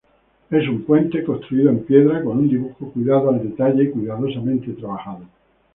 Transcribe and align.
Es 0.49 0.67
un 0.67 0.83
puente 0.83 1.23
construido 1.23 1.69
en 1.69 1.83
piedra, 1.85 2.23
con 2.23 2.39
un 2.39 2.49
dibujo 2.49 2.91
cuidado 2.91 3.29
al 3.29 3.43
detalle, 3.47 3.91
cuidadosamente 3.91 4.71
trabajado. 4.73 5.27